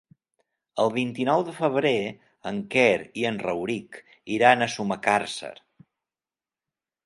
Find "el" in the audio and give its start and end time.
0.83-0.87